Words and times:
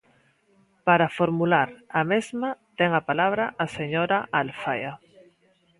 Para 0.87 1.11
formular 1.17 1.69
a 1.99 2.01
mesma 2.11 2.49
ten 2.77 2.89
a 2.99 3.01
palabra 3.09 3.45
a 3.63 3.65
señora 3.77 4.17
Alfaia. 4.41 4.93